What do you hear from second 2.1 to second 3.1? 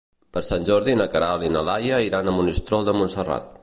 a Monistrol de